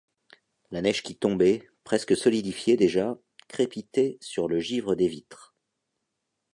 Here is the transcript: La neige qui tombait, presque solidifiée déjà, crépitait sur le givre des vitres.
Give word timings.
La 0.71 0.81
neige 0.81 1.03
qui 1.03 1.15
tombait, 1.15 1.69
presque 1.83 2.17
solidifiée 2.17 2.75
déjà, 2.75 3.19
crépitait 3.47 4.17
sur 4.19 4.47
le 4.47 4.59
givre 4.59 4.95
des 4.95 5.07
vitres. 5.07 5.53